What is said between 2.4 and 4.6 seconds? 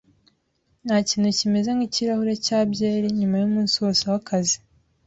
cya byeri nyuma yumunsi wose wakazi.